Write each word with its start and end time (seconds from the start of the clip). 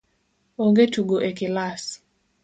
Onge 0.63 0.85
tugo 0.95 1.17
e 1.27 1.29
kilas 1.39 1.83